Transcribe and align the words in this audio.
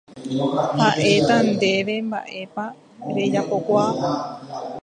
Ha'éta 0.79 1.35
ndéve 1.51 1.95
mba'épa 2.07 2.65
rejapokuaa. 3.15 3.91